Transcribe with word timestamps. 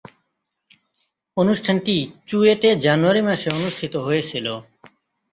অনুষ্ঠানটি 1.37 1.95
চুয়েটে 2.27 2.69
জানুয়ারি 2.85 3.21
মাসে 3.21 3.47
অনুষ্ঠিত 3.51 3.93
হয়েছিলো। 3.97 4.53